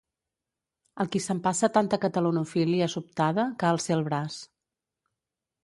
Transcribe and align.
El 1.03 1.09
qui 1.15 1.21
s'empasse 1.25 1.69
tanta 1.75 1.99
catalanofília 2.07 2.89
sobtada, 2.95 3.47
que 3.61 3.71
alce 3.73 3.97
el 3.99 4.05
braç. 4.11 4.43